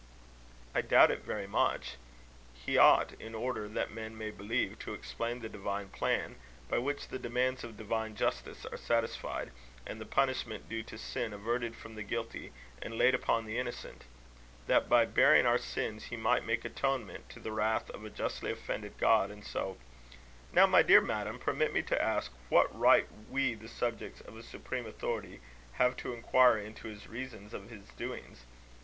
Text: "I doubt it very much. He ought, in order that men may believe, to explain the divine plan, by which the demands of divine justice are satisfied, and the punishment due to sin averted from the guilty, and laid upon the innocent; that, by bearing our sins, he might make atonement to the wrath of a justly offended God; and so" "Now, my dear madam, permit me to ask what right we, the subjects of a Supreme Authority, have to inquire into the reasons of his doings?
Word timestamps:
"I 0.73 0.81
doubt 0.81 1.11
it 1.11 1.21
very 1.23 1.45
much. 1.45 1.97
He 2.55 2.75
ought, 2.75 3.13
in 3.21 3.35
order 3.35 3.67
that 3.67 3.91
men 3.91 4.17
may 4.17 4.31
believe, 4.31 4.79
to 4.79 4.95
explain 4.95 5.41
the 5.41 5.47
divine 5.47 5.89
plan, 5.89 6.37
by 6.67 6.79
which 6.79 7.09
the 7.09 7.19
demands 7.19 7.63
of 7.63 7.77
divine 7.77 8.15
justice 8.15 8.65
are 8.65 8.79
satisfied, 8.79 9.51
and 9.85 10.01
the 10.01 10.07
punishment 10.07 10.67
due 10.67 10.81
to 10.81 10.97
sin 10.97 11.33
averted 11.33 11.75
from 11.75 11.93
the 11.93 12.01
guilty, 12.01 12.51
and 12.81 12.97
laid 12.97 13.13
upon 13.13 13.45
the 13.45 13.59
innocent; 13.59 14.05
that, 14.65 14.89
by 14.89 15.05
bearing 15.05 15.45
our 15.45 15.59
sins, 15.59 16.05
he 16.05 16.17
might 16.17 16.47
make 16.47 16.65
atonement 16.65 17.29
to 17.29 17.39
the 17.39 17.51
wrath 17.51 17.87
of 17.91 18.03
a 18.03 18.09
justly 18.09 18.49
offended 18.49 18.97
God; 18.97 19.29
and 19.29 19.45
so" 19.45 19.77
"Now, 20.51 20.65
my 20.65 20.81
dear 20.81 21.01
madam, 21.01 21.37
permit 21.37 21.73
me 21.73 21.83
to 21.83 22.01
ask 22.01 22.31
what 22.49 22.75
right 22.75 23.07
we, 23.29 23.53
the 23.53 23.69
subjects 23.69 24.21
of 24.21 24.35
a 24.35 24.41
Supreme 24.41 24.87
Authority, 24.87 25.41
have 25.73 25.95
to 25.97 26.11
inquire 26.11 26.57
into 26.57 26.91
the 26.95 27.07
reasons 27.07 27.53
of 27.53 27.69
his 27.69 27.87
doings? 27.89 28.45